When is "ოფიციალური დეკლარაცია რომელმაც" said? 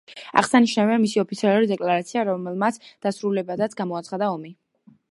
1.23-2.83